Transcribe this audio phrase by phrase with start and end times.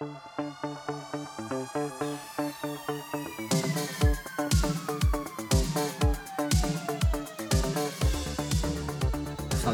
[0.00, 0.08] Fala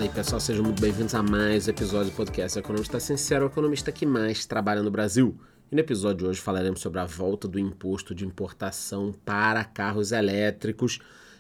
[0.03, 3.93] aí pessoal, sejam muito bem-vindos a mais um episódio do podcast Economista Sincero, o economista
[3.93, 5.39] que mais trabalha no Brasil.
[5.70, 10.11] E no episódio de hoje falaremos sobre a volta do imposto de importação para carros
[10.11, 10.98] elétricos.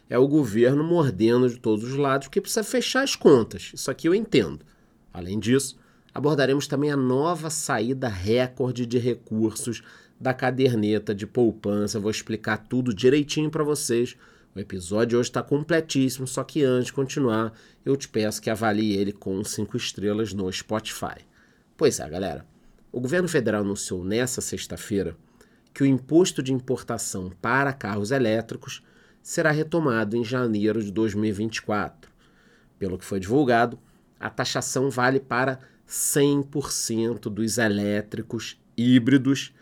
[0.08, 3.72] É o governo mordendo de todos os lados porque precisa fechar as contas.
[3.74, 4.64] Isso aqui eu entendo.
[5.12, 5.76] Além disso,
[6.16, 9.82] abordaremos também a nova saída recorde de recursos
[10.18, 12.00] da caderneta de poupança.
[12.00, 14.16] Vou explicar tudo direitinho para vocês.
[14.54, 17.52] O episódio hoje está completíssimo, só que antes de continuar,
[17.84, 21.18] eu te peço que avalie ele com 5 estrelas no Spotify.
[21.76, 22.46] Pois é, galera.
[22.90, 25.14] O governo federal anunciou nesta sexta-feira
[25.74, 28.82] que o imposto de importação para carros elétricos
[29.22, 32.10] será retomado em janeiro de 2024.
[32.78, 33.78] Pelo que foi divulgado,
[34.18, 35.58] a taxação vale para
[35.88, 39.52] 100% dos elétricos híbridos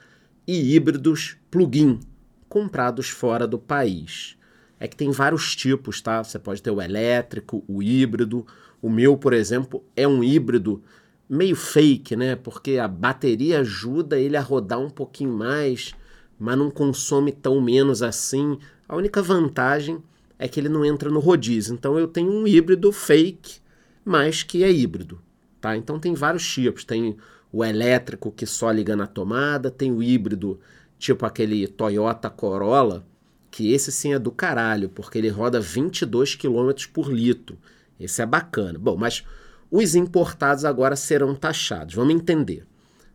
[0.46, 2.00] e híbridos plug-in
[2.48, 4.36] comprados fora do país.
[4.78, 6.22] É que tem vários tipos, tá?
[6.22, 8.46] Você pode ter o elétrico, o híbrido.
[8.82, 10.82] O meu, por exemplo, é um híbrido
[11.28, 12.36] meio fake, né?
[12.36, 15.94] Porque a bateria ajuda ele a rodar um pouquinho mais,
[16.38, 18.58] mas não consome tão menos assim.
[18.88, 20.02] A única vantagem
[20.38, 21.74] é que ele não entra no rodízio.
[21.74, 23.60] Então eu tenho um híbrido fake,
[24.04, 25.20] mas que é híbrido,
[25.64, 25.74] tá?
[25.74, 26.84] Então tem vários tipos.
[26.84, 27.16] Tem
[27.50, 30.60] o elétrico que só liga na tomada, tem o híbrido,
[30.98, 33.06] tipo aquele Toyota Corolla,
[33.50, 37.56] que esse sim é do caralho, porque ele roda 22 km por litro.
[37.98, 38.78] Esse é bacana.
[38.78, 39.24] Bom, mas
[39.70, 41.94] os importados agora serão taxados.
[41.94, 42.66] Vamos entender.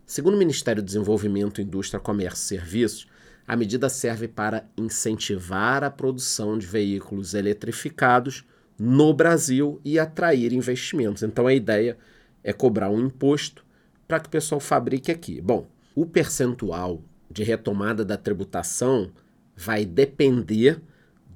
[0.07, 3.07] Segundo o Ministério do Desenvolvimento, Indústria, Comércio e Serviços,
[3.47, 8.43] a medida serve para incentivar a produção de veículos eletrificados
[8.79, 11.21] no Brasil e atrair investimentos.
[11.21, 12.18] Então a ideia é
[12.53, 13.65] cobrar um imposto
[14.07, 15.39] para que o pessoal fabrique aqui.
[15.39, 19.11] Bom, o percentual de retomada da tributação
[19.55, 20.81] vai depender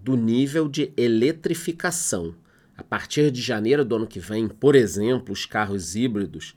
[0.01, 2.35] do nível de eletrificação.
[2.75, 6.55] A partir de janeiro do ano que vem, por exemplo, os carros híbridos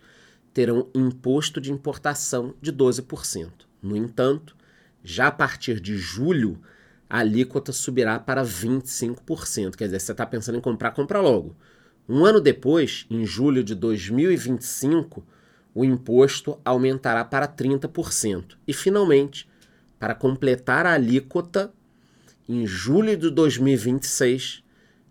[0.54, 3.50] terão imposto de importação de 12%.
[3.82, 4.56] No entanto,
[5.04, 6.59] já a partir de julho,
[7.09, 9.76] a alíquota subirá para 25%.
[9.76, 11.54] Quer dizer, você está pensando em comprar, compra logo.
[12.09, 15.25] Um ano depois, em julho de 2025,
[15.75, 18.56] o imposto aumentará para 30%.
[18.67, 19.49] E, finalmente,
[19.99, 21.72] para completar a alíquota,
[22.49, 24.62] em julho de 2026,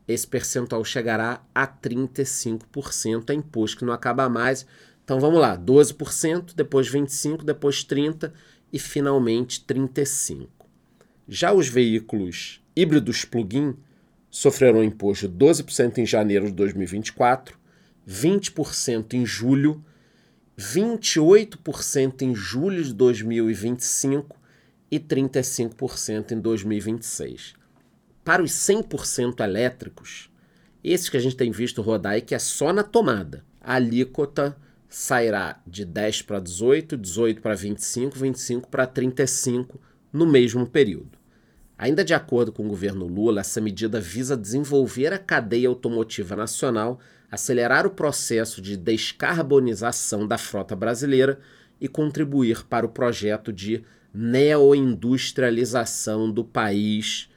[0.08, 4.66] esse percentual chegará a 35%, é imposto que não acaba mais.
[5.04, 8.32] Então vamos lá, 12%, depois 25%, depois 30%
[8.72, 10.48] e finalmente 35%.
[11.28, 13.76] Já os veículos híbridos plug-in
[14.38, 17.57] sofrerão imposto de 12% em janeiro de 2024,
[18.07, 19.84] 20% em julho,
[20.57, 24.38] 28% em julho de 2025
[24.91, 27.56] e 35% em 2026
[28.25, 30.31] para os 100% elétricos,
[30.84, 34.57] esses que a gente tem visto rodar aí, que é só na tomada, a alíquota
[34.90, 39.79] sairá de 10 para 18, 18 para 25, 25 para 35
[40.12, 41.25] no mesmo período.
[41.78, 47.00] Ainda de acordo com o governo Lula, essa medida visa desenvolver a cadeia automotiva nacional,
[47.30, 51.38] acelerar o processo de descarbonização da frota brasileira
[51.80, 53.84] e contribuir para o projeto de
[54.14, 57.30] neoindustrialização do país.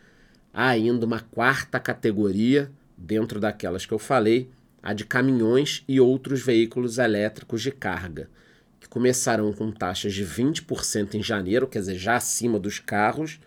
[0.55, 4.49] Há ainda uma quarta categoria, dentro daquelas que eu falei,
[4.81, 8.31] a de caminhões e outros veículos elétricos de carga,
[8.79, 13.41] que começarão com taxas de 20% em janeiro, quer dizer, já acima dos carros,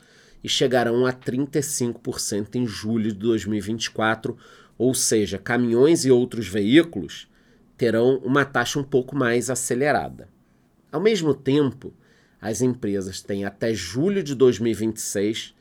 [0.44, 4.38] e chegarão a 35% em julho de 2024,
[4.78, 7.28] ou seja, caminhões e outros veículos
[7.78, 10.28] terão uma taxa um pouco mais acelerada.
[10.92, 11.94] Ao mesmo tempo,
[12.40, 15.56] as empresas têm até julho de 2026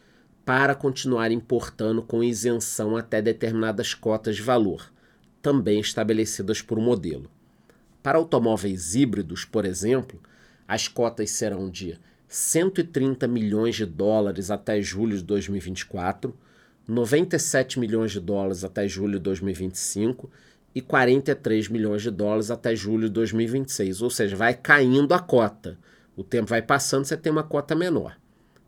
[0.45, 4.93] para continuar importando com isenção até determinadas cotas de valor,
[5.41, 7.31] também estabelecidas por modelo.
[8.03, 10.21] Para automóveis híbridos, por exemplo,
[10.67, 11.99] as cotas serão de
[12.33, 16.33] 130 milhões de dólares até julho de 2024,
[16.87, 20.31] 97 milhões de dólares até julho de 2025
[20.73, 24.01] e 43 milhões de dólares até julho de 2026.
[24.01, 25.77] Ou seja, vai caindo a cota.
[26.17, 28.17] O tempo vai passando, você tem uma cota menor.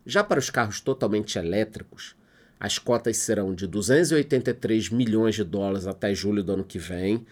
[0.05, 2.17] Já para os carros totalmente elétricos,
[2.59, 7.25] as cotas serão de 283 milhões de dólares até julho do ano que vem,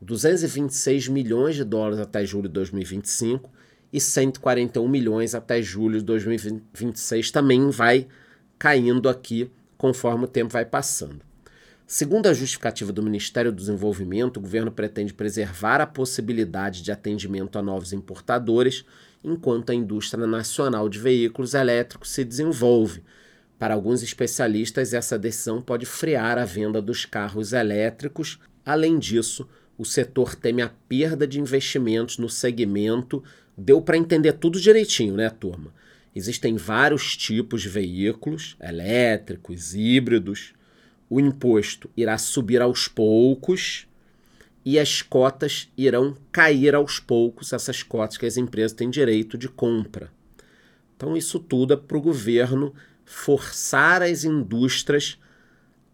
[0.00, 3.50] 226 milhões de dólares até julho de 2025
[3.92, 8.06] e 141 milhões até julho de 2026 também vai
[8.58, 11.20] caindo aqui conforme o tempo vai passando.
[11.86, 17.58] Segundo a justificativa do Ministério do Desenvolvimento, o governo pretende preservar a possibilidade de atendimento
[17.58, 18.84] a novos importadores
[19.22, 23.02] enquanto a indústria nacional de veículos elétricos se desenvolve.
[23.58, 28.40] Para alguns especialistas, essa decisão pode frear a venda dos carros elétricos.
[28.64, 33.22] Além disso, o setor teme a perda de investimentos no segmento.
[33.56, 35.72] Deu para entender tudo direitinho, né, turma?
[36.14, 40.52] Existem vários tipos de veículos, elétricos, híbridos.
[41.08, 43.86] O imposto irá subir aos poucos
[44.64, 49.48] e as cotas irão cair aos poucos, essas cotas que as empresas têm direito de
[49.48, 50.10] compra.
[50.96, 52.72] Então, isso tudo é para o governo
[53.04, 55.18] forçar as indústrias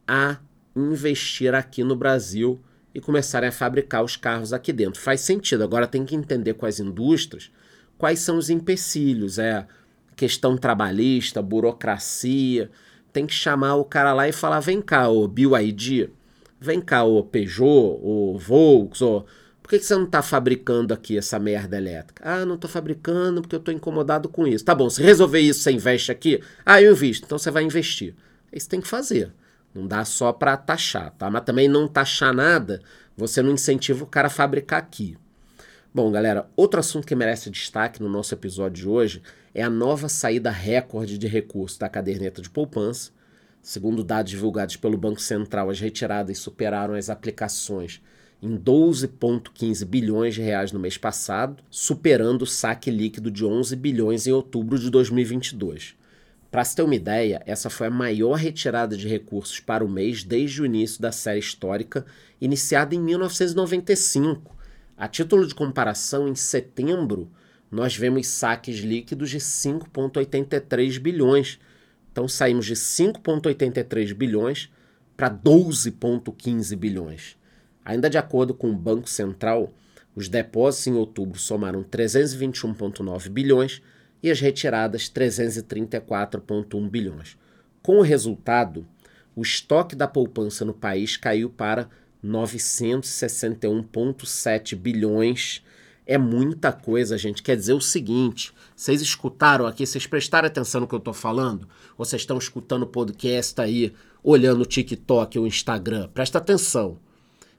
[0.07, 0.39] a
[0.77, 2.61] investir aqui no Brasil
[2.95, 5.01] e começarem a fabricar os carros aqui dentro.
[5.01, 5.63] Faz sentido.
[5.63, 7.51] Agora tem que entender com as indústrias
[7.99, 9.67] quais são os empecilhos, é
[10.17, 12.71] questão trabalhista, burocracia.
[13.13, 16.11] Tem que chamar o cara lá e falar: vem cá, o BioID,
[16.61, 19.25] vem cá, o Peugeot, o Volks, o
[19.69, 22.23] por que, que você não está fabricando aqui essa merda elétrica?
[22.25, 24.65] Ah, não estou fabricando porque eu estou incomodado com isso.
[24.65, 26.43] Tá bom, se resolver isso, você investe aqui?
[26.65, 27.27] Ah, eu invisto.
[27.27, 28.15] Então você vai investir.
[28.51, 29.31] Isso tem que fazer.
[29.75, 31.31] Não dá só para taxar, tá?
[31.31, 32.81] Mas também não taxar nada,
[33.17, 35.17] você não incentiva o cara a fabricar aqui.
[35.93, 39.23] Bom, galera, outro assunto que merece destaque no nosso episódio de hoje
[39.55, 43.11] é a nova saída recorde de recursos da caderneta de poupança.
[43.63, 48.01] Segundo dados divulgados pelo Banco Central, as retiradas superaram as aplicações
[48.41, 54.27] em 12,15 bilhões de reais no mês passado, superando o saque líquido de 11 bilhões
[54.27, 55.97] em outubro de 2022.
[56.51, 60.25] Para se ter uma ideia, essa foi a maior retirada de recursos para o mês
[60.25, 62.07] desde o início da série histórica,
[62.41, 64.57] iniciada em 1995.
[64.97, 67.31] A título de comparação, em setembro,
[67.71, 71.61] nós vemos saques líquidos de 5,83 bilhões.
[72.11, 74.73] Então saímos de 5,83 bilhões
[75.19, 77.37] para 12,15 bilhões.
[77.85, 79.75] Ainda de acordo com o Banco Central,
[80.17, 83.83] os depósitos em outubro somaram 321,9 bilhões
[84.23, 87.37] e as retiradas 334,1 bilhões.
[87.83, 88.87] Com o resultado,
[89.35, 91.89] o estoque da poupança no país caiu para
[92.25, 95.65] 961,7 bilhões.
[96.07, 97.43] É muita coisa, gente.
[97.43, 101.69] Quer dizer o seguinte: vocês escutaram aqui, vocês prestaram atenção no que eu estou falando?
[101.97, 103.93] Ou vocês estão escutando o podcast aí,
[104.23, 106.09] olhando o TikTok ou o Instagram?
[106.09, 106.99] Presta atenção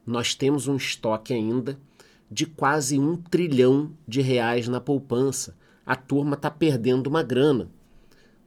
[0.09, 1.79] nós temos um estoque ainda
[2.31, 5.55] de quase um trilhão de reais na poupança.
[5.89, 7.67] A turma está perdendo uma grana.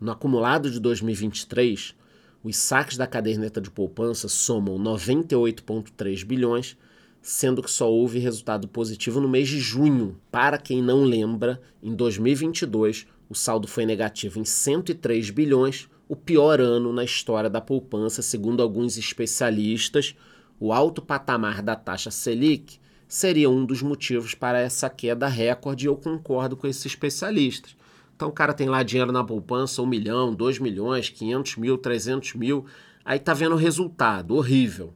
[0.00, 1.92] No acumulado de 2023,
[2.40, 6.76] os saques da caderneta de poupança somam 98,3 bilhões,
[7.20, 10.16] sendo que só houve resultado positivo no mês de junho.
[10.30, 16.60] Para quem não lembra, em 2022 o saldo foi negativo em 103 bilhões, o pior
[16.60, 20.14] ano na história da poupança, segundo alguns especialistas
[20.60, 22.78] o alto patamar da taxa Selic
[23.12, 27.76] seria um dos motivos para essa queda recorde e eu concordo com esses especialistas.
[28.16, 32.32] Então o cara tem lá dinheiro na poupança, 1 milhão, 2 milhões, 500 mil, 300
[32.32, 32.64] mil,
[33.04, 34.94] aí tá vendo o resultado, horrível.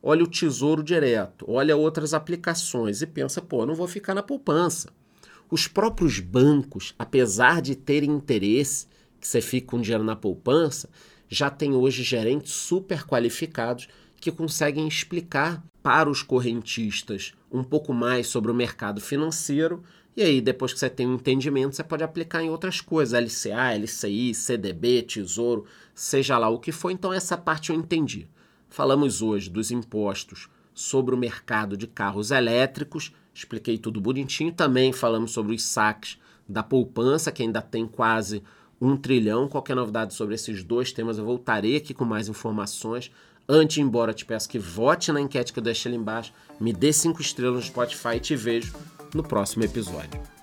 [0.00, 4.88] Olha o tesouro direto, olha outras aplicações e pensa, pô, não vou ficar na poupança.
[5.50, 8.86] Os próprios bancos, apesar de terem interesse
[9.20, 10.88] que você fique com dinheiro na poupança,
[11.28, 13.88] já tem hoje gerentes super qualificados
[14.20, 19.82] que conseguem explicar para os correntistas um pouco mais sobre o mercado financeiro.
[20.16, 23.74] E aí, depois que você tem um entendimento, você pode aplicar em outras coisas, LCA,
[23.76, 26.90] LCI, CDB, Tesouro, seja lá o que for.
[26.90, 28.26] Então, essa parte eu entendi.
[28.68, 34.52] Falamos hoje dos impostos sobre o mercado de carros elétricos, expliquei tudo bonitinho.
[34.52, 36.18] Também falamos sobre os saques
[36.48, 38.42] da poupança, que ainda tem quase
[38.80, 39.48] um trilhão.
[39.48, 43.10] Qualquer novidade sobre esses dois temas, eu voltarei aqui com mais informações.
[43.48, 46.92] Antes embora, te peço que vote na enquete que eu deixei ali embaixo, me dê
[46.92, 48.74] cinco estrelas no Spotify e te vejo
[49.14, 50.35] no próximo episódio.